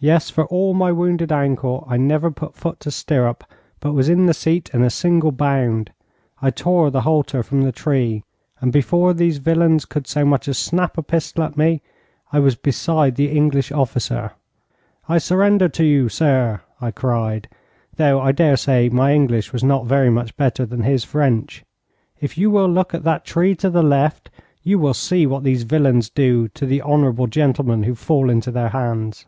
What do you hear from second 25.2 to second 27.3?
what these villains do to the honourable